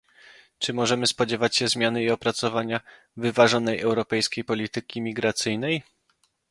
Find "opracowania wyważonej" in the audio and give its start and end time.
2.09-3.79